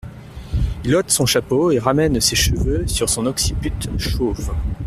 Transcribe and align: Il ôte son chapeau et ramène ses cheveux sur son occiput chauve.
Il 0.83 0.95
ôte 0.95 1.11
son 1.11 1.27
chapeau 1.27 1.69
et 1.69 1.77
ramène 1.77 2.19
ses 2.19 2.35
cheveux 2.35 2.87
sur 2.87 3.07
son 3.07 3.27
occiput 3.27 3.71
chauve. 3.99 4.49